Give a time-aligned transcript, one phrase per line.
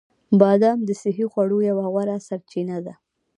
[0.39, 2.93] بادام د صحي خوړو یوه غوره سرچینه ده.